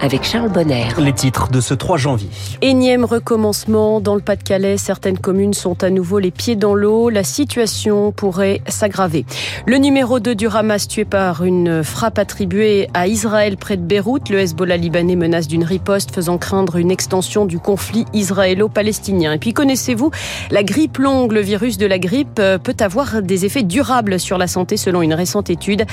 avec 0.00 0.24
Charles 0.24 0.50
Bonner. 0.50 0.86
Les 0.98 1.12
titres 1.12 1.48
de 1.48 1.60
ce 1.60 1.74
3 1.74 1.96
janvier. 1.96 2.28
Énième 2.62 3.04
recommencement 3.04 4.00
dans 4.00 4.14
le 4.14 4.20
Pas-de-Calais. 4.20 4.76
Certaines 4.76 5.18
communes 5.18 5.54
sont 5.54 5.82
à 5.82 5.90
nouveau 5.90 6.18
les 6.18 6.30
pieds 6.30 6.56
dans 6.56 6.74
l'eau. 6.74 7.10
La 7.10 7.24
situation 7.24 8.12
pourrait 8.12 8.60
s'aggraver. 8.68 9.24
Le 9.66 9.76
numéro 9.76 10.20
2 10.20 10.34
du 10.34 10.46
Hamas 10.48 10.88
tué 10.88 11.04
par 11.04 11.44
une 11.44 11.82
frappe 11.82 12.18
attribuée 12.18 12.88
à 12.94 13.06
Israël 13.06 13.56
près 13.56 13.76
de 13.76 13.82
Beyrouth. 13.82 14.28
Le 14.28 14.38
Hezbollah 14.38 14.76
libanais 14.76 15.16
menace 15.16 15.48
d'une 15.48 15.64
riposte 15.64 16.14
faisant 16.14 16.38
craindre 16.38 16.76
une 16.76 16.90
extension 16.90 17.44
du 17.44 17.58
conflit 17.58 18.04
israélo-palestinien. 18.12 19.32
Et 19.32 19.38
puis 19.38 19.52
connaissez-vous 19.52 20.10
la 20.50 20.62
grippe 20.62 20.98
longue? 20.98 21.32
Le 21.32 21.40
virus 21.40 21.78
de 21.78 21.86
la 21.86 21.98
grippe 21.98 22.38
euh, 22.38 22.58
peut 22.58 22.76
avoir 22.80 23.22
des 23.22 23.44
effets 23.44 23.62
durables 23.62 24.20
sur 24.20 24.38
la 24.38 24.46
santé 24.46 24.76
selon 24.76 25.02
une 25.02 25.14
récente 25.14 25.50
étude. 25.50 25.84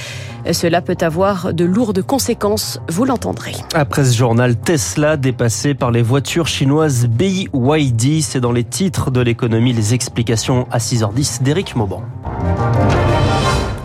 Cela 0.51 0.81
peut 0.81 0.97
avoir 1.01 1.53
de 1.53 1.65
lourdes 1.65 2.01
conséquences. 2.01 2.79
Vous 2.89 3.05
l'entendrez. 3.05 3.53
Après 3.73 3.94
presse 3.95 4.13
journal 4.13 4.57
Tesla 4.57 5.15
dépassé 5.15 5.73
par 5.73 5.89
les 5.89 6.01
voitures 6.01 6.47
chinoises 6.47 7.07
BYD. 7.07 8.21
C'est 8.21 8.41
dans 8.41 8.51
les 8.51 8.65
titres 8.65 9.09
de 9.09 9.21
l'économie. 9.21 9.71
Les 9.71 9.93
explications 9.93 10.67
à 10.69 10.79
6h10 10.79 11.43
d'Éric 11.43 11.77
Mauban. 11.77 12.03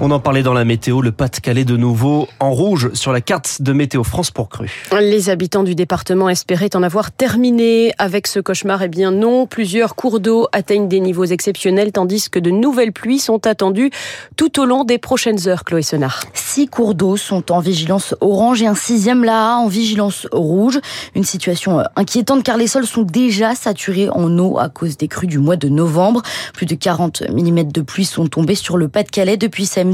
On 0.03 0.11
en 0.13 0.19
parlait 0.19 0.43
dans 0.43 0.55
la 0.55 0.65
météo, 0.65 1.03
le 1.03 1.13
Pas-de-Calais 1.13 1.67
de 1.67 1.77
nouveau 1.77 2.27
en 2.39 2.53
rouge 2.53 2.91
sur 2.95 3.13
la 3.13 3.21
carte 3.21 3.61
de 3.61 3.75
Météo 3.75 4.03
France 4.03 4.31
pour 4.31 4.49
cru. 4.49 4.89
Les 4.99 5.29
habitants 5.29 5.63
du 5.63 5.75
département 5.75 6.31
espéraient 6.31 6.75
en 6.75 6.83
avoir 6.83 7.13
terminé 7.13 7.93
avec 7.99 8.27
ce 8.27 8.41
cauchemar. 8.41 8.83
Eh 8.83 8.89
bien 8.89 9.11
non, 9.11 9.47
plusieurs 9.47 9.97
cours 9.97 10.19
d'eau 10.19 10.49
atteignent 10.53 10.89
des 10.89 11.01
niveaux 11.01 11.27
exceptionnels 11.27 11.93
tandis 11.93 12.31
que 12.31 12.39
de 12.39 12.51
nouvelles 12.51 12.93
pluies 12.93 13.19
sont 13.19 13.47
attendues 13.47 13.91
tout 14.37 14.59
au 14.59 14.65
long 14.65 14.85
des 14.85 14.97
prochaines 14.97 15.47
heures, 15.49 15.65
Chloé 15.65 15.83
Senard. 15.83 16.23
Six 16.33 16.69
cours 16.69 16.95
d'eau 16.95 17.19
sont 17.19 17.53
en 17.53 17.61
vigilance 17.61 18.15
orange 18.23 18.63
et 18.63 18.67
un 18.67 18.75
sixième 18.75 19.23
là 19.23 19.57
en 19.57 19.69
vigilance 19.69 20.27
rouge. 20.33 20.81
Une 21.15 21.25
situation 21.25 21.83
inquiétante 21.95 22.43
car 22.43 22.57
les 22.57 22.69
sols 22.69 22.87
sont 22.87 23.03
déjà 23.03 23.55
saturés 23.55 24.09
en 24.09 24.39
eau 24.39 24.59
à 24.59 24.71
cause 24.71 24.97
des 24.97 25.09
crues 25.09 25.27
du 25.27 25.39
mois 25.39 25.57
de 25.57 25.69
novembre. 25.69 26.23
Plus 26.55 26.65
de 26.65 26.75
40 26.75 27.25
mm 27.29 27.65
de 27.65 27.83
pluie 27.83 28.07
sont 28.07 28.29
tombés 28.29 28.55
sur 28.55 28.79
le 28.79 28.89
Pas-de-Calais 28.89 29.37
depuis 29.37 29.67
samedi 29.67 29.90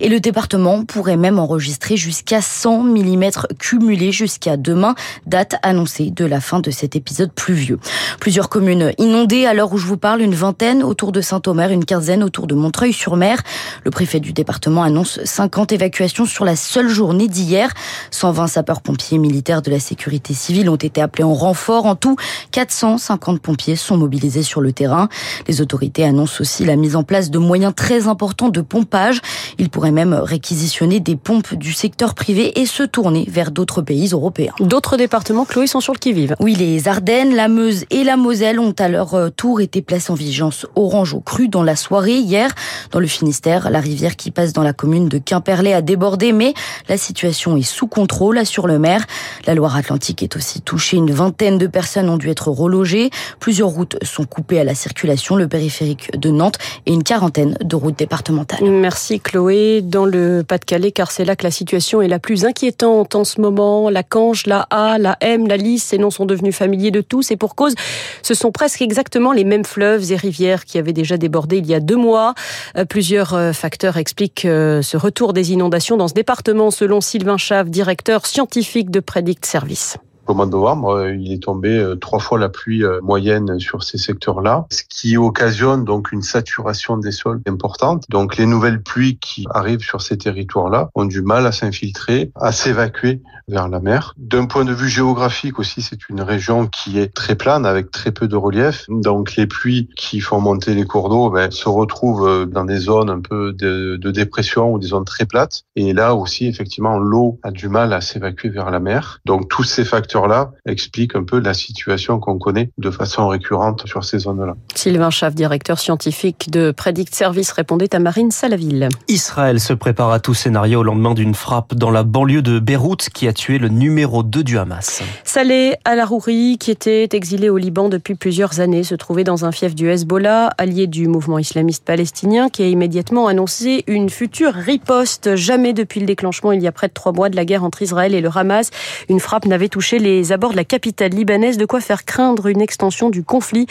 et 0.00 0.08
le 0.08 0.20
département 0.20 0.84
pourrait 0.84 1.16
même 1.16 1.38
enregistrer 1.38 1.96
jusqu'à 1.96 2.40
100 2.40 2.82
mm 2.82 3.30
cumulés 3.58 4.12
jusqu'à 4.12 4.56
demain, 4.56 4.94
date 5.26 5.56
annoncée 5.62 6.10
de 6.10 6.24
la 6.24 6.40
fin 6.40 6.60
de 6.60 6.70
cet 6.70 6.96
épisode 6.96 7.32
pluvieux. 7.32 7.78
Plusieurs 8.20 8.48
communes 8.48 8.92
inondées 8.98 9.46
à 9.46 9.54
l'heure 9.54 9.72
où 9.72 9.78
je 9.78 9.86
vous 9.86 9.96
parle, 9.96 10.22
une 10.22 10.34
vingtaine 10.34 10.82
autour 10.82 11.12
de 11.12 11.20
Saint-Omer, 11.20 11.70
une 11.70 11.84
quinzaine 11.84 12.22
autour 12.22 12.46
de 12.46 12.54
Montreuil-sur-Mer. 12.54 13.40
Le 13.84 13.90
préfet 13.90 14.20
du 14.20 14.32
département 14.32 14.82
annonce 14.82 15.20
50 15.24 15.72
évacuations 15.72 16.26
sur 16.26 16.44
la 16.44 16.56
seule 16.56 16.88
journée 16.88 17.28
d'hier. 17.28 17.70
120 18.10 18.46
sapeurs-pompiers 18.46 19.18
militaires 19.18 19.62
de 19.62 19.70
la 19.70 19.80
sécurité 19.80 20.34
civile 20.34 20.68
ont 20.68 20.76
été 20.76 21.00
appelés 21.00 21.24
en 21.24 21.34
renfort. 21.34 21.86
En 21.86 21.94
tout, 21.94 22.16
450 22.52 23.40
pompiers 23.40 23.76
sont 23.76 23.96
mobilisés 23.96 24.42
sur 24.42 24.60
le 24.60 24.72
terrain. 24.72 25.08
Les 25.48 25.60
autorités 25.60 26.04
annoncent 26.04 26.40
aussi 26.40 26.64
la 26.64 26.76
mise 26.76 26.96
en 26.96 27.02
place 27.02 27.30
de 27.30 27.38
moyens 27.38 27.74
très 27.74 28.08
importants 28.08 28.48
de 28.48 28.60
pompage. 28.60 29.20
Il 29.58 29.70
pourrait 29.70 29.90
même 29.90 30.14
réquisitionner 30.14 31.00
des 31.00 31.16
pompes 31.16 31.54
du 31.54 31.72
secteur 31.72 32.14
privé 32.14 32.60
et 32.60 32.66
se 32.66 32.82
tourner 32.82 33.24
vers 33.28 33.50
d'autres 33.50 33.82
pays 33.82 34.08
européens. 34.12 34.52
D'autres 34.60 34.96
départements, 34.96 35.44
Chloé, 35.44 35.66
sont 35.66 35.80
sur 35.80 35.92
le 35.92 35.98
qui-vive. 35.98 36.34
Oui, 36.40 36.54
les 36.54 36.88
Ardennes, 36.88 37.34
la 37.34 37.48
Meuse 37.48 37.84
et 37.90 38.04
la 38.04 38.16
Moselle 38.16 38.58
ont 38.58 38.74
à 38.78 38.88
leur 38.88 39.14
euh, 39.14 39.30
tour 39.30 39.60
été 39.60 39.82
placés 39.82 40.10
en 40.10 40.14
vigilance 40.14 40.66
orange 40.74 41.14
au 41.14 41.20
cru 41.20 41.48
dans 41.48 41.62
la 41.62 41.76
soirée 41.76 42.16
hier. 42.16 42.50
Dans 42.90 43.00
le 43.00 43.06
Finistère, 43.06 43.70
la 43.70 43.80
rivière 43.80 44.16
qui 44.16 44.30
passe 44.30 44.52
dans 44.52 44.62
la 44.62 44.72
commune 44.72 45.08
de 45.08 45.18
Quimperlé 45.18 45.72
a 45.72 45.82
débordé, 45.82 46.32
mais 46.32 46.54
la 46.88 46.96
situation 46.96 47.56
est 47.56 47.62
sous 47.62 47.86
contrôle 47.86 48.44
sur 48.44 48.66
le 48.66 48.78
mer. 48.78 49.04
La 49.46 49.54
Loire-Atlantique 49.54 50.22
est 50.22 50.36
aussi 50.36 50.60
touchée. 50.60 50.96
Une 50.96 51.10
vingtaine 51.10 51.58
de 51.58 51.66
personnes 51.66 52.08
ont 52.08 52.16
dû 52.16 52.30
être 52.30 52.48
relogées. 52.48 53.10
Plusieurs 53.40 53.68
routes 53.68 53.96
sont 54.02 54.24
coupées 54.24 54.60
à 54.60 54.64
la 54.64 54.74
circulation, 54.74 55.36
le 55.36 55.48
périphérique 55.48 56.18
de 56.18 56.30
Nantes 56.30 56.58
et 56.86 56.92
une 56.92 57.02
quarantaine 57.02 57.56
de 57.62 57.76
routes 57.76 57.98
départementales. 57.98 58.64
Merci 58.64 59.20
Chloé, 59.22 59.80
dans 59.82 60.04
le 60.04 60.44
Pas-de-Calais, 60.46 60.92
car 60.92 61.10
c'est 61.10 61.24
là 61.24 61.36
que 61.36 61.44
la 61.44 61.50
situation 61.50 62.02
est 62.02 62.08
la 62.08 62.18
plus 62.18 62.44
inquiétante 62.44 63.14
en 63.14 63.24
ce 63.24 63.40
moment. 63.40 63.88
La 63.88 64.02
Canche, 64.02 64.46
la 64.46 64.66
A, 64.70 64.98
la 64.98 65.16
M, 65.20 65.46
la 65.46 65.56
Lys, 65.56 65.82
ces 65.82 65.98
noms 65.98 66.10
sont 66.10 66.26
devenus 66.26 66.54
familiers 66.54 66.90
de 66.90 67.00
tous 67.00 67.30
et 67.30 67.36
pour 67.36 67.54
cause, 67.54 67.74
ce 68.22 68.34
sont 68.34 68.52
presque 68.52 68.82
exactement 68.82 69.32
les 69.32 69.44
mêmes 69.44 69.64
fleuves 69.64 70.12
et 70.12 70.16
rivières 70.16 70.64
qui 70.64 70.78
avaient 70.78 70.92
déjà 70.92 71.16
débordé 71.16 71.58
il 71.58 71.66
y 71.66 71.74
a 71.74 71.80
deux 71.80 71.96
mois. 71.96 72.34
Euh, 72.76 72.84
plusieurs 72.84 73.34
euh, 73.34 73.52
facteurs 73.52 73.96
expliquent 73.96 74.44
euh, 74.44 74.82
ce 74.82 74.96
retour 74.96 75.32
des 75.32 75.52
inondations 75.52 75.96
dans 75.96 76.08
ce 76.08 76.14
département, 76.14 76.70
selon 76.70 77.00
Sylvain 77.00 77.38
Chave, 77.38 77.70
directeur 77.70 78.26
scientifique 78.26 78.90
de 78.90 79.00
Predict 79.00 79.46
Service. 79.46 79.96
Au 80.28 80.34
de 80.46 80.50
novembre, 80.50 80.90
euh, 80.90 81.16
il 81.16 81.32
est 81.32 81.42
tombé 81.42 81.76
euh, 81.76 81.96
trois 81.96 82.20
fois 82.20 82.38
la 82.38 82.48
pluie 82.48 82.84
euh, 82.84 83.00
moyenne 83.02 83.58
sur 83.58 83.82
ces 83.82 83.98
secteurs-là, 83.98 84.66
ce 84.70 84.82
qui 84.88 85.16
occasionne 85.16 85.84
donc 85.84 86.12
une 86.12 86.22
saturation 86.22 86.96
des 86.96 87.10
sols 87.10 87.40
importante. 87.46 88.04
Donc 88.08 88.36
les 88.36 88.46
nouvelles 88.46 88.82
pluies 88.82 89.18
qui 89.18 89.46
arrivent 89.50 89.82
sur 89.82 90.00
ces 90.00 90.16
territoires-là 90.16 90.90
ont 90.94 91.06
du 91.06 91.22
mal 91.22 91.44
à 91.44 91.52
s'infiltrer, 91.52 92.30
à 92.36 92.52
s'évacuer 92.52 93.20
vers 93.48 93.68
la 93.68 93.80
mer. 93.80 94.14
D'un 94.16 94.46
point 94.46 94.64
de 94.64 94.72
vue 94.72 94.88
géographique 94.88 95.58
aussi, 95.58 95.82
c'est 95.82 96.08
une 96.08 96.20
région 96.20 96.68
qui 96.68 97.00
est 97.00 97.12
très 97.12 97.34
plane 97.34 97.66
avec 97.66 97.90
très 97.90 98.12
peu 98.12 98.28
de 98.28 98.36
relief. 98.36 98.86
Donc 98.88 99.34
les 99.34 99.48
pluies 99.48 99.88
qui 99.96 100.20
font 100.20 100.40
monter 100.40 100.74
les 100.74 100.84
cours 100.84 101.08
d'eau 101.08 101.30
ben, 101.30 101.50
se 101.50 101.68
retrouvent 101.68 102.46
dans 102.46 102.64
des 102.64 102.78
zones 102.78 103.10
un 103.10 103.20
peu 103.20 103.52
de, 103.52 103.96
de 103.96 104.10
dépression 104.12 104.72
ou 104.72 104.78
des 104.78 104.88
zones 104.88 105.04
très 105.04 105.26
plates. 105.26 105.64
Et 105.74 105.92
là 105.92 106.14
aussi, 106.14 106.46
effectivement, 106.46 106.98
l'eau 106.98 107.40
a 107.42 107.50
du 107.50 107.68
mal 107.68 107.92
à 107.92 108.00
s'évacuer 108.00 108.50
vers 108.50 108.70
la 108.70 108.78
mer. 108.78 109.20
Donc 109.26 109.48
tous 109.48 109.64
ces 109.64 109.84
facteurs 109.84 110.11
là 110.20 110.52
explique 110.66 111.16
un 111.16 111.24
peu 111.24 111.40
la 111.40 111.54
situation 111.54 112.18
qu'on 112.18 112.38
connaît 112.38 112.70
de 112.78 112.90
façon 112.90 113.28
récurrente 113.28 113.86
sur 113.86 114.04
ces 114.04 114.20
zones-là. 114.20 114.54
Sylvain 114.74 115.10
Schaff, 115.10 115.34
directeur 115.34 115.78
scientifique 115.78 116.50
de 116.50 116.70
Predict 116.70 117.14
Service, 117.14 117.52
répondait 117.52 117.94
à 117.94 117.98
Marine 117.98 118.30
Salaville. 118.30 118.88
Israël 119.08 119.60
se 119.60 119.72
prépare 119.72 120.10
à 120.10 120.20
tout 120.20 120.34
scénario 120.34 120.80
au 120.80 120.82
lendemain 120.82 121.14
d'une 121.14 121.34
frappe 121.34 121.74
dans 121.74 121.90
la 121.90 122.02
banlieue 122.02 122.42
de 122.42 122.58
Beyrouth 122.58 123.08
qui 123.10 123.26
a 123.28 123.32
tué 123.32 123.58
le 123.58 123.68
numéro 123.68 124.22
2 124.22 124.44
du 124.44 124.58
Hamas. 124.58 125.02
Saleh 125.24 125.76
Al-Arouri, 125.84 126.58
qui 126.58 126.70
était 126.70 127.08
exilé 127.12 127.48
au 127.48 127.56
Liban 127.56 127.88
depuis 127.88 128.14
plusieurs 128.14 128.60
années, 128.60 128.84
se 128.84 128.94
trouvait 128.94 129.24
dans 129.24 129.44
un 129.44 129.52
fief 129.52 129.74
du 129.74 129.88
Hezbollah, 129.88 130.50
allié 130.58 130.86
du 130.86 131.08
mouvement 131.08 131.38
islamiste 131.38 131.84
palestinien, 131.84 132.48
qui 132.48 132.62
a 132.62 132.66
immédiatement 132.66 133.26
annoncé 133.26 133.84
une 133.86 134.10
future 134.10 134.52
riposte. 134.52 135.36
Jamais 135.36 135.72
depuis 135.72 136.00
le 136.00 136.06
déclenchement, 136.06 136.52
il 136.52 136.62
y 136.62 136.66
a 136.66 136.72
près 136.72 136.88
de 136.88 136.92
trois 136.92 137.12
mois, 137.12 137.28
de 137.28 137.36
la 137.36 137.44
guerre 137.44 137.64
entre 137.64 137.82
Israël 137.82 138.14
et 138.14 138.20
le 138.20 138.30
Hamas, 138.34 138.70
une 139.08 139.20
frappe 139.20 139.46
n'avait 139.46 139.68
touché 139.68 139.98
les 140.02 140.32
abords 140.32 140.52
de 140.52 140.56
la 140.56 140.64
capitale 140.64 141.12
libanaise, 141.12 141.56
de 141.56 141.64
quoi 141.64 141.80
faire 141.80 142.04
craindre 142.04 142.48
une 142.48 142.60
extension 142.60 143.10
du 143.10 143.22
conflit, 143.22 143.66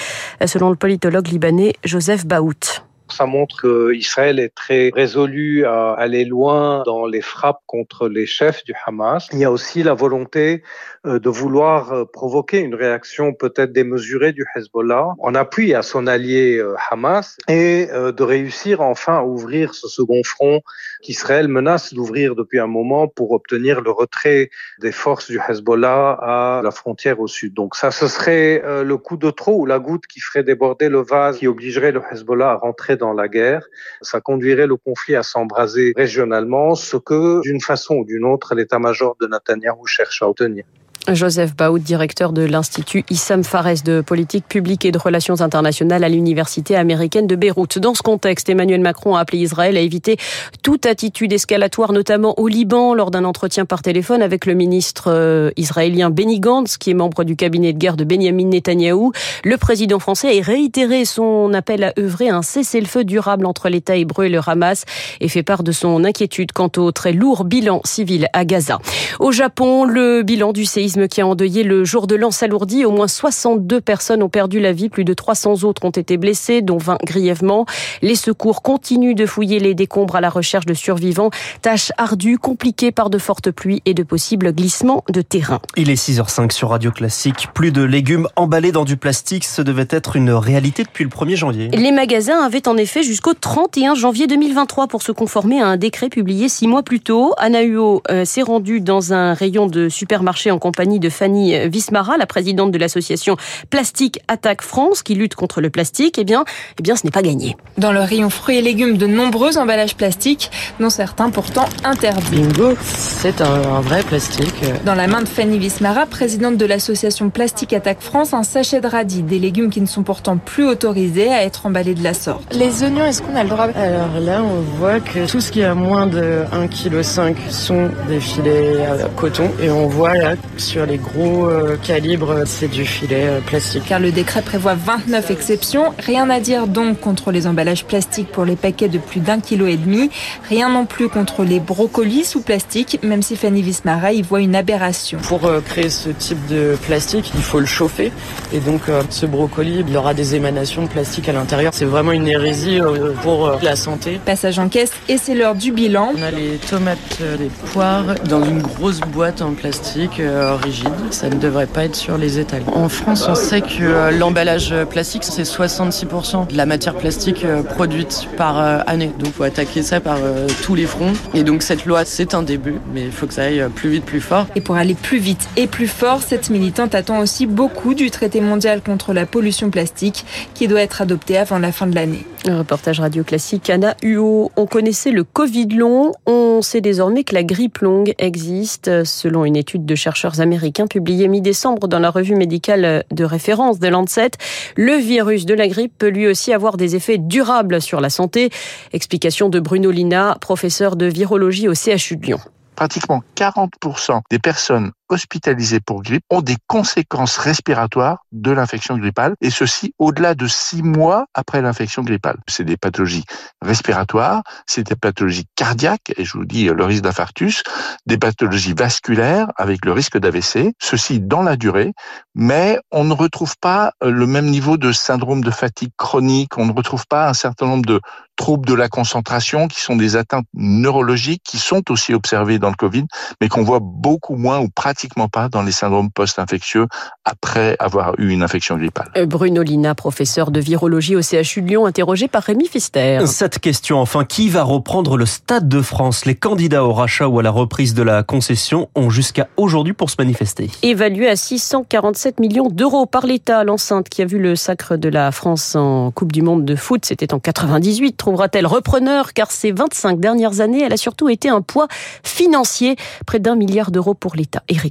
selon 0.46 0.70
le 0.70 0.76
politologue 0.76 1.28
libanais 1.28 1.74
Joseph 1.84 2.26
Baout. 2.26 2.82
Ça 3.12 3.26
montre 3.26 3.62
qu'Israël 3.62 4.40
est 4.40 4.54
très 4.56 4.92
résolu 4.94 5.66
à 5.66 5.94
aller 5.94 6.26
loin 6.26 6.84
dans 6.86 7.06
les 7.06 7.22
frappes 7.22 7.62
contre 7.66 8.08
les 8.08 8.26
chefs 8.26 8.64
du 8.64 8.74
Hamas. 8.86 9.28
Il 9.34 9.40
y 9.40 9.46
a 9.46 9.52
aussi 9.52 9.84
la 9.84 9.94
volonté 9.94 10.64
euh, 11.08 11.18
de 11.18 11.30
vouloir 11.30 11.94
euh, 11.94 12.06
provoquer 12.06 12.60
une 12.60 12.76
réaction 12.76 13.34
peut-être 13.34 13.72
démesurée 13.72 14.34
du 14.34 14.46
Hezbollah 14.56 15.08
en 15.18 15.34
appui 15.34 15.74
à 15.74 15.82
son 15.82 16.06
allié 16.06 16.58
euh, 16.58 16.76
Hamas 16.92 17.38
et 17.48 17.88
de 17.92 18.24
réussir 18.24 18.82
enfin 18.82 19.18
à 19.18 19.24
ouvrir 19.24 19.74
ce 19.74 19.88
second 19.88 20.22
front 20.24 20.62
qu'Israël 21.02 21.48
menace 21.48 21.94
d'ouvrir 21.94 22.36
depuis 22.36 22.60
un 22.60 22.68
moment 22.68 23.08
pour 23.08 23.32
obtenir 23.32 23.82
le 23.82 23.90
retrait 23.90 24.52
des 24.80 24.92
forces 24.92 25.32
du 25.32 25.40
Hezbollah 25.40 26.12
à 26.22 26.62
la 26.64 26.72
frontière 26.72 27.20
au 27.20 27.28
sud. 27.28 27.54
Donc 27.56 27.76
ça, 27.76 27.90
ce 27.90 28.08
serait 28.08 28.62
le 28.84 28.98
coup 28.98 29.18
de 29.18 29.32
trop 29.32 29.62
ou 29.62 29.66
la 29.66 29.80
goutte 29.80 30.06
qui 30.08 30.20
ferait 30.20 30.44
déborder 30.44 30.90
le 30.90 31.02
vase 31.02 31.40
qui 31.40 31.48
obligerait 31.48 31.92
le 31.92 32.02
Hezbollah 32.12 32.52
à 32.52 32.56
rentrer 32.56 32.96
dans 33.02 33.14
la 33.14 33.28
guerre. 33.28 33.66
Ça 34.02 34.22
conduirait 34.22 34.68
le 34.68 34.78
conflit 34.78 35.16
à 35.16 35.24
s'embraser 35.24 35.94
régionalement, 35.98 36.76
ce 36.76 36.96
que, 36.96 37.42
d'une 37.42 37.60
façon 37.60 37.96
ou 37.96 38.06
d'une 38.06 38.24
autre, 38.24 38.56
l'état-major 38.56 39.18
de 39.20 39.28
Netanyahou 39.28 39.86
cherche 39.88 40.22
à 40.22 40.30
obtenir. 40.30 40.64
Joseph 41.08 41.56
Baoud, 41.56 41.82
directeur 41.82 42.32
de 42.32 42.44
l'Institut 42.44 43.04
Issam 43.10 43.44
Fares 43.44 43.82
de 43.84 44.02
politique 44.02 44.48
publique 44.48 44.86
et 44.86 44.92
de 44.92 45.00
relations 45.00 45.42
internationales 45.42 46.04
à 46.04 46.10
l'Université 46.10 46.76
américaine 46.76 47.26
de 47.26 47.36
Beyrouth. 47.36 47.80
Dans 47.80 47.96
ce 47.96 48.04
contexte, 48.04 48.50
Emmanuel 48.50 48.82
Macron 48.82 49.16
a 49.16 49.22
appelé 49.22 49.40
Israël 49.40 49.78
à 49.78 49.80
éviter 49.80 50.18
toute 50.62 50.86
attitude 50.86 51.34
escalatoire, 51.34 51.92
notamment 51.92 52.40
au 52.40 52.48
Liban, 52.48 52.94
lors 52.94 53.10
d'un 53.10 53.26
entretien 53.26 53.66
par 53.66 53.82
téléphone 53.82 54.22
avec 54.22 54.46
le 54.46 54.54
ministre 54.54 55.06
euh, 55.08 55.50
israélien 55.58 56.12
Benny 56.12 56.40
Gantz, 56.40 56.78
qui 56.78 56.92
est 56.92 56.94
membre 56.94 57.24
du 57.24 57.36
cabinet 57.36 57.74
de 57.74 57.80
guerre 57.80 57.98
de 57.98 58.04
Benjamin 58.04 58.46
Netanyahou. 58.46 59.12
Le 59.44 59.58
président 59.58 59.98
français 59.98 60.40
a 60.40 60.44
réitéré 60.44 61.06
son 61.06 61.52
appel 61.56 61.84
à 61.84 61.94
œuvrer 61.98 62.30
un 62.30 62.44
cessez-le-feu 62.44 63.06
durable 63.06 63.48
entre 63.48 63.70
l'État 63.70 63.96
hébreu 63.96 64.26
et 64.26 64.30
le 64.30 64.40
Hamas 64.46 64.86
et 65.20 65.30
fait 65.30 65.44
part 65.44 65.64
de 65.64 65.72
son 65.72 66.04
inquiétude 66.04 66.52
quant 66.52 66.72
au 66.78 66.92
très 66.92 67.12
lourd 67.12 67.44
bilan 67.44 67.82
civil 67.86 68.28
à 68.34 68.46
Gaza. 68.46 68.78
Au 69.20 69.32
Japon, 69.32 69.86
le 69.86 70.22
bilan 70.22 70.54
du 70.54 70.66
séisme 70.66 70.91
séisme 70.92 71.08
qui 71.08 71.22
a 71.22 71.28
endeuillé 71.28 71.64
le 71.64 71.86
jour 71.86 72.08
de 72.08 72.16
l'an 72.16 72.32
s'alourdit. 72.32 72.86
Au 72.86 72.92
moins 72.92 73.08
62 73.08 73.82
personnes 73.82 74.22
ont 74.24 74.30
perdu 74.30 74.60
la 74.60 74.74
vie, 74.74 74.90
plus 74.90 75.06
de 75.06 75.14
300 75.14 75.64
autres 75.64 75.86
ont 75.86 75.92
été 75.92 76.18
blessées, 76.18 76.62
dont 76.62 76.78
20 76.78 76.98
grièvement. 77.06 77.66
Les 78.02 78.16
secours 78.16 78.62
continuent 78.62 79.16
de 79.16 79.26
fouiller 79.26 79.60
les 79.60 79.74
décombres 79.74 80.16
à 80.16 80.22
la 80.22 80.30
recherche 80.30 80.66
de 80.66 80.74
survivants. 80.74 81.30
Tâche 81.62 81.92
ardue, 81.98 82.38
compliquée 82.38 82.92
par 82.92 83.10
de 83.10 83.18
fortes 83.18 83.52
pluies 83.52 83.82
et 83.86 83.94
de 83.94 84.04
possibles 84.04 84.54
glissements 84.54 85.04
de 85.10 85.22
terrain. 85.22 85.62
Il 85.78 85.90
est 85.90 85.96
6h05 85.96 86.52
sur 86.52 86.70
Radio 86.70 86.92
Classique. 86.92 87.48
Plus 87.54 87.72
de 87.72 87.84
légumes 87.84 88.28
emballés 88.36 88.72
dans 88.72 88.86
du 88.86 88.98
plastique, 88.98 89.46
ce 89.46 89.62
devait 89.62 89.88
être 89.90 90.16
une 90.16 90.32
réalité 90.32 90.84
depuis 90.84 91.04
le 91.04 91.10
1er 91.10 91.36
janvier. 91.36 91.70
Les 91.70 91.92
magasins 91.92 92.44
avaient 92.44 92.68
en 92.68 92.78
effet 92.78 93.04
jusqu'au 93.04 93.34
31 93.34 93.96
janvier 93.96 94.28
2023 94.28 94.88
pour 94.88 95.02
se 95.02 95.12
conformer 95.12 95.62
à 95.62 95.68
un 95.68 95.78
décret 95.78 96.10
publié 96.10 96.50
six 96.50 96.68
mois 96.68 96.84
plus 96.84 97.00
tôt. 97.00 97.34
Anna 97.38 97.62
Huot 97.62 98.02
euh, 98.10 98.26
s'est 98.26 98.42
rendue 98.42 98.82
dans 98.82 99.14
un 99.14 99.34
rayon 99.34 99.68
de 99.68 99.88
supermarché 99.90 100.52
en 100.52 100.60
compagnie 100.60 100.81
de 100.86 101.10
Fanny 101.10 101.70
Vismara, 101.70 102.18
la 102.18 102.26
présidente 102.26 102.72
de 102.72 102.78
l'association 102.78 103.38
Plastique 103.70 104.20
Attaque 104.28 104.64
France, 104.64 105.04
qui 105.04 105.14
lutte 105.14 105.36
contre 105.36 105.62
le 105.62 105.70
plastique. 105.70 106.18
Eh 106.18 106.24
bien, 106.24 106.44
eh 106.80 106.82
bien, 106.82 106.96
ce 106.96 107.06
n'est 107.06 107.12
pas 107.12 107.22
gagné. 107.22 107.56
Dans 107.78 107.92
le 107.92 108.00
rayon 108.00 108.30
fruits 108.30 108.58
et 108.58 108.62
légumes, 108.62 108.98
de 108.98 109.06
nombreux 109.06 109.58
emballages 109.58 109.96
plastiques, 109.96 110.50
dont 110.80 110.90
certains 110.90 111.30
pourtant 111.30 111.66
interdits. 111.84 112.32
Bingo, 112.32 112.74
c'est 112.82 113.42
un, 113.42 113.82
vrai 113.82 114.02
plastique. 114.02 114.64
Dans 114.86 114.96
la 114.96 115.08
main 115.08 115.22
de 115.22 115.28
Fanny 115.28 115.60
Vismara, 115.60 116.08
présidente 116.08 116.58
de 116.58 116.66
l'association 116.66 117.30
Plastique 117.30 117.74
Attaque 117.74 118.02
France, 118.02 118.34
un 118.34 118.44
sachet 118.44 118.82
de 118.82 118.88
radis, 118.88 119.22
des 119.22 119.40
légumes 119.40 119.70
qui 119.70 119.82
ne 119.82 119.86
sont 119.86 120.04
pourtant 120.04 120.38
plus 120.38 120.66
autorisés 120.66 121.30
à 121.30 121.44
être 121.44 121.68
emballés 121.68 121.94
de 121.94 122.04
la 122.04 122.16
sorte. 122.16 122.56
Les 122.56 122.84
oignons, 122.84 123.06
est-ce 123.06 123.22
qu'on 123.22 123.36
a 123.36 123.44
le 123.44 123.50
droit 123.50 123.68
Alors 123.76 124.20
là, 124.20 124.42
on 124.44 124.62
voit 124.78 125.00
que 125.00 125.30
tout 125.30 125.42
ce 125.42 125.52
qui 125.52 125.64
a 125.64 125.76
moins 125.76 126.08
de 126.08 126.44
1,5 126.52 127.34
kg 127.34 127.50
sont 127.50 127.90
des 128.08 128.20
filets 128.20 128.84
à 128.86 129.08
coton 129.16 129.52
et 129.62 129.70
on 129.70 129.88
voit 129.88 130.16
là 130.16 130.36
sur 130.72 130.86
les 130.86 130.98
gros 130.98 131.48
euh, 131.48 131.76
calibres, 131.86 132.44
c'est 132.46 132.70
du 132.70 132.86
filet 132.86 133.28
euh, 133.28 133.40
plastique. 133.42 133.84
Car 133.90 134.00
le 134.00 134.14
décret 134.14 134.42
prévoit 134.42 134.74
29 134.74 135.30
exceptions. 135.30 135.94
Rien 136.00 136.30
à 136.30 136.40
dire 136.40 136.66
donc 136.66 137.02
contre 137.02 137.34
les 137.34 137.46
emballages 137.46 137.84
plastiques 137.84 138.32
pour 138.32 138.46
les 138.46 138.56
paquets 138.56 138.88
de 138.88 138.98
plus 138.98 139.20
d'un 139.20 139.42
kilo 139.42 139.68
et 139.68 139.76
demi. 139.76 140.10
Rien 140.48 140.70
non 140.70 140.86
plus 140.86 141.10
contre 141.10 141.44
les 141.44 141.60
brocolis 141.60 142.24
sous 142.24 142.40
plastique, 142.40 143.00
même 143.04 143.22
si 143.22 143.36
Fanny 143.36 143.62
Vismara 143.62 144.14
y 144.14 144.22
voit 144.22 144.40
une 144.40 144.56
aberration. 144.56 145.20
Pour 145.28 145.44
euh, 145.44 145.60
créer 145.60 145.90
ce 145.90 146.08
type 146.08 146.40
de 146.48 146.78
plastique, 146.84 147.34
il 147.36 147.42
faut 147.42 147.60
le 147.60 147.66
chauffer 147.66 148.14
et 148.54 148.60
donc 148.60 148.84
ce 149.10 149.26
brocoli, 149.26 149.84
il 149.86 149.90
y 149.90 149.98
aura 149.98 150.14
des 150.14 150.36
émanations 150.36 150.84
de 150.84 150.88
plastique 150.88 151.28
à 151.28 151.34
l'intérieur. 151.34 151.74
C'est 151.74 151.84
vraiment 151.84 152.14
une 152.14 152.30
hérésie 152.30 152.80
pour 153.24 153.60
la 153.62 153.76
santé. 153.76 154.22
Passage 154.26 154.58
en 154.58 154.70
caisse 154.70 154.92
et 155.10 155.18
c'est 155.18 155.36
l'heure 155.36 155.56
du 155.56 155.74
bilan. 155.74 156.14
On 156.18 156.22
a 156.22 156.32
les 156.32 156.58
tomates, 156.70 157.20
les 157.40 157.50
poires 157.74 158.16
dans 158.30 158.44
une 158.44 158.62
grosse 158.62 159.02
boîte 159.02 159.42
en 159.42 159.54
plastique 159.54 160.22
rigide. 160.62 160.88
Ça 161.12 161.30
ne 161.30 161.36
devrait 161.36 161.68
pas 161.68 161.86
être 161.86 161.96
sur 161.96 162.18
les 162.18 162.40
étals. 162.40 162.64
En 162.74 162.90
France, 162.90 163.28
on 163.28 163.36
sait 163.36 163.62
que 163.62 163.82
euh, 163.82 164.12
l'emballage 164.12 164.74
plastique, 164.90 165.24
c'est 165.24 165.44
66% 165.44 166.48
de 166.48 166.58
la 166.58 166.66
matière 166.66 166.96
plastique 166.96 167.44
euh, 167.44 167.64
produite 167.64 168.28
par 168.38 168.60
euh, 168.60 168.80
année. 168.88 169.12
Donc, 169.18 169.28
il 169.28 169.34
faut 169.34 169.44
attaquer 169.44 169.84
ça 169.84 170.00
par 170.00 170.18
tous 170.64 170.76
les 170.76 170.86
fronts. 170.86 171.14
Et 171.34 171.44
donc, 171.44 171.64
cette 171.64 171.86
loi, 171.86 172.06
c'est 172.06 172.34
un 172.34 172.44
début, 172.44 172.76
mais 172.94 173.04
il 173.04 173.12
faut 173.12 173.28
que 173.28 173.34
ça 173.34 173.44
aille 173.44 173.66
plus 173.76 173.90
vite, 173.90 174.06
plus 174.06 174.22
fort. 174.22 174.48
Et 174.56 174.62
pour 174.62 174.76
aller 174.76 174.94
plus 174.94 175.20
vite 175.20 175.48
et 175.58 175.68
plus 175.68 175.88
fort, 175.88 176.22
cette 176.22 176.50
militante 176.50 176.96
attend 176.96 177.20
aussi 177.20 177.46
beaucoup 177.46 177.94
du 177.94 178.12
traité 178.12 178.42
mondial 178.42 178.82
contre 178.82 179.14
la 179.14 179.26
pollution 179.26 179.70
plastique 179.70 180.26
qui 180.54 180.68
doit 180.68 180.82
être 180.82 181.02
adopté 181.02 181.38
avant 181.38 181.60
la 181.60 181.72
fin 181.72 181.88
de 181.88 181.96
l'année. 181.96 182.26
Un 182.48 182.58
reportage 182.58 183.00
radio 183.00 183.24
classique, 183.24 183.70
Anna 183.70 183.96
Huot. 184.02 184.52
On 184.56 184.66
connaissait 184.66 185.12
le 185.12 185.24
Covid 185.24 185.68
long, 185.68 186.12
on 186.26 186.64
sait 186.64 186.82
désormais 186.82 187.24
que 187.24 187.36
la 187.36 187.44
grippe 187.44 187.80
longue 187.80 188.16
existe. 188.18 189.04
Selon 189.04 189.46
une 189.46 189.56
étude 189.56 189.86
de 189.86 189.94
chercheurs 189.94 190.42
américains 190.42 190.88
publiée 190.88 191.28
mi-décembre 191.28 191.88
dans 191.88 192.00
la 192.00 192.10
revue 192.10 192.36
médicale 192.36 193.04
de 193.12 193.24
référence 193.24 193.78
de 193.78 193.88
Lancet, 193.90 194.32
le 194.76 194.96
virus 194.96 195.46
de 195.46 195.54
la 195.54 195.68
grippe 195.68 195.94
peut 196.00 196.10
lui 196.10 196.28
aussi 196.28 196.52
avoir 196.52 196.78
des 196.78 196.96
effets 196.96 197.20
durables 197.20 197.80
sur 197.80 198.02
la 198.02 198.10
santé. 198.10 198.50
Explication 198.92 199.50
de 199.50 199.60
Bruno 199.60 199.92
Lina, 199.92 200.36
professeur 200.42 200.96
de 200.96 201.06
virologie 201.06 201.68
au 201.68 201.76
CHU 201.76 202.18
de 202.18 202.26
Lyon 202.26 202.40
pratiquement 202.82 203.22
40% 203.36 204.22
des 204.32 204.40
personnes 204.40 204.92
hospitalisés 205.12 205.80
pour 205.80 206.02
grippe 206.02 206.24
ont 206.30 206.42
des 206.42 206.58
conséquences 206.68 207.38
respiratoires 207.38 208.26
de 208.32 208.52
l'infection 208.52 208.98
grippale, 208.98 209.36
et 209.42 209.50
ceci 209.50 209.94
au-delà 210.00 210.36
de 210.36 210.48
six 210.48 210.84
mois 210.84 211.26
après 211.34 211.62
l'infection 211.62 212.02
grippale. 212.04 212.38
C'est 212.48 212.64
des 212.64 212.78
pathologies 212.78 213.26
respiratoires, 213.62 214.44
c'est 214.66 214.84
des 214.84 214.96
pathologies 214.96 215.46
cardiaques, 215.56 216.14
et 216.18 216.26
je 216.26 216.38
vous 216.38 216.46
dis 216.46 216.66
le 216.66 216.84
risque 216.84 217.04
d'infarctus, 217.04 217.64
des 218.06 218.18
pathologies 218.18 218.74
vasculaires 218.74 219.48
avec 219.58 219.86
le 219.86 219.92
risque 219.92 220.18
d'AVC, 220.18 220.74
ceci 220.80 221.20
dans 221.20 221.44
la 221.44 221.56
durée, 221.56 221.94
mais 222.36 222.80
on 222.92 223.04
ne 223.04 223.14
retrouve 223.14 223.56
pas 223.60 223.92
le 224.02 224.26
même 224.26 224.48
niveau 224.48 224.78
de 224.78 224.92
syndrome 224.92 225.44
de 225.44 225.52
fatigue 225.52 225.92
chronique, 225.98 226.58
on 226.58 226.66
ne 226.66 226.74
retrouve 226.74 227.06
pas 227.08 227.30
un 227.30 227.34
certain 227.34 227.68
nombre 227.68 227.86
de 227.86 228.00
troubles 228.36 228.66
de 228.66 228.74
la 228.74 228.90
concentration 228.90 229.68
qui 229.68 229.82
sont 229.82 229.96
des 229.96 230.16
atteintes 230.16 230.48
neurologiques 230.54 231.44
qui 231.44 231.58
sont 231.58 231.92
aussi 231.92 232.14
observées 232.14 232.58
dans 232.58 232.70
le 232.70 232.76
Covid, 232.76 233.06
mais 233.40 233.50
qu'on 233.50 233.64
voit 233.64 233.80
beaucoup 233.82 234.36
moins 234.36 234.60
ou 234.60 234.70
pratiquement 234.70 235.01
pratiquement 235.02 235.30
pas 235.30 235.50
dans 235.50 235.64
les 235.64 235.72
syndromes 235.72 236.12
post-infectieux 236.12 236.86
après 237.26 237.76
avoir 237.80 238.14
eu 238.20 238.30
une 238.30 238.44
infection 238.44 238.78
grippale. 238.78 239.10
Euh, 239.18 239.26
Bruno 239.26 239.64
Lina, 239.64 239.96
professeur 239.96 240.52
de 240.52 240.60
virologie 240.60 241.16
au 241.16 241.24
CHU 241.24 241.64
de 241.64 241.68
Lyon, 241.68 241.88
interrogé 241.88 242.28
par 242.28 242.44
Rémi 242.44 242.68
Fister. 242.68 243.26
Cette 243.26 243.58
question, 243.58 243.98
enfin, 244.00 244.26
qui 244.26 244.48
va 244.50 244.62
reprendre 244.62 245.18
le 245.18 245.26
Stade 245.26 245.68
de 245.68 245.82
France? 245.82 246.26
Les 246.26 246.36
candidats 246.36 246.84
au 246.84 246.94
rachat 246.94 247.28
ou 247.28 247.40
à 247.40 247.44
la 247.44 247.50
reprise 247.50 247.96
de 247.96 248.04
la 248.04 248.22
concession 248.22 248.90
ont 248.94 249.10
jusqu'à 249.10 249.48
aujourd'hui 249.58 249.94
pour 249.94 250.12
se 250.12 250.18
manifester. 250.20 250.70
Évalué 250.84 251.28
à 251.28 251.36
647 251.36 252.40
millions 252.40 252.70
d'euros 252.70 253.08
par 253.08 253.26
l'État, 253.26 253.64
l'enceinte 253.64 254.08
qui 254.08 254.22
a 254.22 254.26
vu 254.26 254.38
le 254.38 254.56
sacre 254.56 254.98
de 254.98 255.10
la 255.10 255.32
France 255.32 255.76
en 255.76 256.12
Coupe 256.12 256.32
du 256.32 256.44
Monde 256.44 256.64
de 256.64 256.76
foot, 256.76 257.06
c'était 257.06 257.34
en 257.34 257.40
98, 257.40 258.18
trouvera-t-elle 258.18 258.68
repreneur? 258.68 259.34
Car 259.34 259.50
ces 259.50 259.72
25 259.72 260.20
dernières 260.20 260.60
années, 260.60 260.84
elle 260.84 260.94
a 260.94 260.98
surtout 260.98 261.28
été 261.28 261.50
un 261.50 261.62
poids 261.62 261.88
financier, 262.24 262.98
près 263.26 263.40
d'un 263.40 263.56
milliard 263.56 263.90
d'euros 263.90 264.14
pour 264.14 264.36
l'État. 264.36 264.62
Eric 264.70 264.91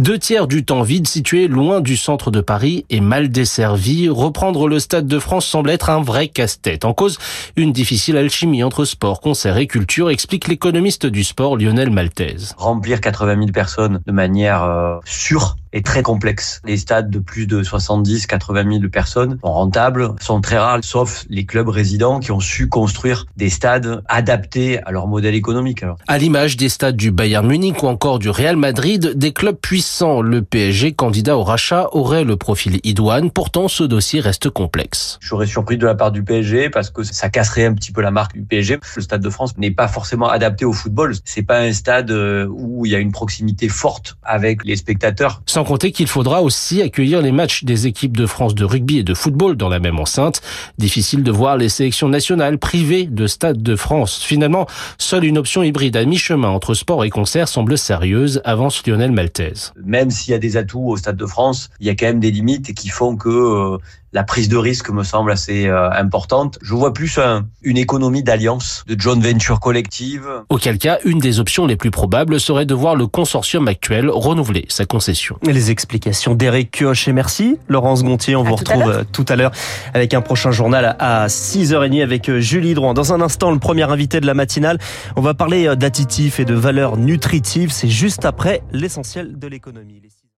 deux 0.00 0.18
tiers 0.18 0.46
du 0.46 0.64
temps 0.64 0.80
vide 0.80 1.06
situé 1.06 1.46
loin 1.46 1.82
du 1.82 1.94
centre 1.94 2.30
de 2.30 2.40
Paris 2.40 2.86
et 2.88 3.02
mal 3.02 3.28
desservi, 3.28 4.08
reprendre 4.08 4.66
le 4.66 4.78
Stade 4.78 5.06
de 5.06 5.18
France 5.18 5.44
semble 5.44 5.68
être 5.68 5.90
un 5.90 6.00
vrai 6.00 6.28
casse-tête. 6.28 6.86
En 6.86 6.94
cause, 6.94 7.18
une 7.56 7.72
difficile 7.72 8.16
alchimie 8.16 8.62
entre 8.62 8.86
sport, 8.86 9.20
concert 9.20 9.58
et 9.58 9.66
culture, 9.66 10.08
explique 10.08 10.48
l'économiste 10.48 11.04
du 11.04 11.22
sport 11.22 11.58
Lionel 11.58 11.90
Maltese. 11.90 12.54
Remplir 12.56 13.02
80 13.02 13.36
000 13.36 13.46
personnes 13.48 14.00
de 14.06 14.12
manière 14.12 14.62
euh, 14.64 14.96
sûre 15.04 15.56
est 15.72 15.84
très 15.84 16.02
complexe. 16.02 16.60
Les 16.64 16.76
stades 16.76 17.10
de 17.10 17.18
plus 17.18 17.46
de 17.46 17.62
70, 17.62 18.26
80 18.26 18.78
000 18.78 18.88
personnes 18.90 19.38
sont 19.42 19.52
rentables, 19.52 20.14
sont 20.20 20.40
très 20.40 20.58
rares, 20.58 20.82
sauf 20.82 21.24
les 21.28 21.44
clubs 21.44 21.68
résidents 21.68 22.20
qui 22.20 22.32
ont 22.32 22.40
su 22.40 22.68
construire 22.68 23.26
des 23.36 23.50
stades 23.50 24.02
adaptés 24.08 24.82
à 24.82 24.90
leur 24.90 25.06
modèle 25.06 25.34
économique. 25.34 25.82
Alors. 25.82 25.98
À 26.08 26.18
l'image 26.18 26.56
des 26.56 26.68
stades 26.68 26.96
du 26.96 27.10
Bayern 27.10 27.46
Munich 27.46 27.82
ou 27.82 27.86
encore 27.86 28.18
du 28.18 28.30
Real 28.30 28.56
Madrid, 28.56 29.12
des 29.16 29.32
clubs 29.32 29.56
puissants, 29.56 30.20
le 30.20 30.42
PSG, 30.42 30.92
candidat 30.92 31.36
au 31.36 31.42
rachat, 31.42 31.88
aurait 31.92 32.24
le 32.24 32.36
profil 32.36 32.80
idoine. 32.84 33.30
Pourtant, 33.30 33.68
ce 33.68 33.84
dossier 33.84 34.20
reste 34.20 34.50
complexe. 34.50 35.18
Je 35.20 35.28
serais 35.28 35.46
surpris 35.46 35.78
de 35.78 35.86
la 35.86 35.94
part 35.94 36.12
du 36.12 36.22
PSG 36.22 36.70
parce 36.70 36.90
que 36.90 37.02
ça 37.02 37.28
casserait 37.28 37.66
un 37.66 37.74
petit 37.74 37.92
peu 37.92 38.00
la 38.00 38.10
marque 38.10 38.34
du 38.34 38.42
PSG. 38.42 38.78
Le 38.96 39.02
stade 39.02 39.22
de 39.22 39.30
France 39.30 39.56
n'est 39.58 39.70
pas 39.70 39.88
forcément 39.88 40.28
adapté 40.28 40.64
au 40.64 40.72
football. 40.72 41.14
C'est 41.24 41.42
pas 41.42 41.60
un 41.60 41.72
stade 41.72 42.10
euh, 42.10 42.46
où 42.50 42.86
il 42.86 42.92
y 42.92 42.94
a 42.94 42.98
une 42.98 43.12
proximité 43.12 43.68
forte 43.68 44.16
avec 44.22 44.64
les 44.64 44.76
spectateurs. 44.76 45.42
Sans 45.46 45.59
compter 45.64 45.92
qu'il 45.92 46.06
faudra 46.06 46.42
aussi 46.42 46.82
accueillir 46.82 47.22
les 47.22 47.32
matchs 47.32 47.64
des 47.64 47.86
équipes 47.86 48.16
de 48.16 48.26
France 48.26 48.54
de 48.54 48.64
rugby 48.64 48.98
et 48.98 49.02
de 49.02 49.14
football 49.14 49.56
dans 49.56 49.68
la 49.68 49.78
même 49.78 49.98
enceinte. 49.98 50.40
Difficile 50.78 51.22
de 51.22 51.30
voir 51.30 51.56
les 51.56 51.68
sélections 51.68 52.08
nationales 52.08 52.58
privées 52.58 53.06
de 53.06 53.26
Stade 53.26 53.62
de 53.62 53.76
France. 53.76 54.22
Finalement, 54.22 54.66
seule 54.98 55.24
une 55.24 55.38
option 55.38 55.62
hybride 55.62 55.96
à 55.96 56.04
mi-chemin 56.04 56.48
entre 56.48 56.74
sport 56.74 57.04
et 57.04 57.10
concert 57.10 57.48
semble 57.48 57.78
sérieuse, 57.78 58.40
avance 58.44 58.86
Lionel 58.86 59.12
Maltese. 59.12 59.72
Même 59.84 60.10
s'il 60.10 60.32
y 60.32 60.34
a 60.34 60.38
des 60.38 60.56
atouts 60.56 60.88
au 60.88 60.96
Stade 60.96 61.16
de 61.16 61.26
France, 61.26 61.70
il 61.80 61.86
y 61.86 61.90
a 61.90 61.94
quand 61.94 62.06
même 62.06 62.20
des 62.20 62.30
limites 62.30 62.74
qui 62.74 62.88
font 62.88 63.16
que 63.16 63.28
euh, 63.28 63.78
la 64.12 64.24
prise 64.24 64.48
de 64.48 64.56
risque 64.56 64.90
me 64.90 65.04
semble 65.04 65.30
assez 65.30 65.66
euh, 65.66 65.90
importante. 65.90 66.58
Je 66.62 66.74
vois 66.74 66.92
plus 66.92 67.18
une 67.62 67.76
économie 67.76 68.22
d'alliance, 68.22 68.84
de 68.86 69.00
joint 69.00 69.18
venture 69.18 69.60
collective. 69.60 70.26
Auquel 70.48 70.78
cas, 70.78 70.98
une 71.04 71.18
des 71.18 71.38
options 71.38 71.66
les 71.66 71.76
plus 71.76 71.90
probables 71.90 72.40
serait 72.40 72.66
de 72.66 72.74
voir 72.74 72.96
le 72.96 73.06
consortium 73.06 73.68
actuel 73.68 74.10
renouveler 74.10 74.66
sa 74.68 74.84
concession. 74.84 75.38
Les 75.42 75.70
explications 75.70 76.34
d'Éric 76.34 76.70
Kioch 76.72 77.06
et 77.08 77.12
merci. 77.12 77.58
Laurence 77.68 78.02
Gontier, 78.02 78.36
on 78.36 78.42
vous 78.42 78.56
retrouve 78.56 78.88
euh, 78.88 79.04
tout 79.10 79.26
à 79.28 79.36
l'heure 79.36 79.52
avec 79.94 80.14
un 80.14 80.20
prochain 80.20 80.50
journal 80.50 80.96
à 80.98 81.26
6h30 81.28 82.02
avec 82.02 82.28
euh, 82.28 82.40
Julie 82.40 82.74
Drouin. 82.74 82.94
Dans 82.94 83.12
un 83.12 83.20
instant, 83.20 83.50
le 83.52 83.58
premier 83.58 83.84
invité 83.84 84.20
de 84.20 84.26
la 84.26 84.34
matinale, 84.34 84.78
on 85.16 85.20
va 85.20 85.34
parler 85.34 85.76
d'additifs 85.76 86.40
et 86.40 86.44
de 86.44 86.54
valeurs 86.54 86.96
nutritives. 86.96 87.70
C'est 87.70 87.88
juste 87.88 88.24
après 88.24 88.62
l'essentiel 88.72 89.38
de 89.38 89.46
l'économie. 89.46 90.00